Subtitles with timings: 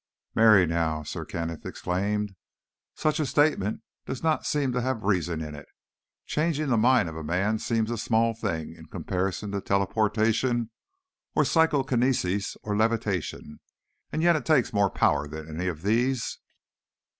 [0.33, 2.33] "Marry, now," Sir Kenneth exclaimed,
[2.95, 5.67] "such a statement does not seem to have reason in it.
[6.25, 10.71] Changing the mind of a man seems a small thing in comparison to teleportation,
[11.35, 13.59] or psychokinesis, or levitation.
[14.11, 16.39] And yet it takes more power than any of these?"